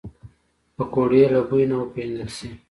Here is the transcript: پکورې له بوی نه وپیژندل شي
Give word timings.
پکورې 0.75 1.23
له 1.33 1.41
بوی 1.47 1.63
نه 1.69 1.75
وپیژندل 1.81 2.29
شي 2.37 2.49